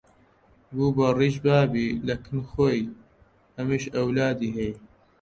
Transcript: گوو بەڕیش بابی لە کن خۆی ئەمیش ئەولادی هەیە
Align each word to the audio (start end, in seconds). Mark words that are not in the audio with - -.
گوو 0.75 0.95
بەڕیش 0.97 1.35
بابی 1.45 1.87
لە 2.07 2.15
کن 2.23 2.39
خۆی 2.49 2.81
ئەمیش 3.55 3.83
ئەولادی 3.95 4.53
هەیە 4.57 4.75